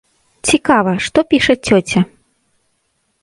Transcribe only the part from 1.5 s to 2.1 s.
цёця.